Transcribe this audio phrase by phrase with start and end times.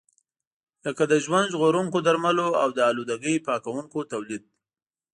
[0.85, 4.43] لکه د ژوند ژغورونکو درملو او د آلودګۍ پاکونکو تولید.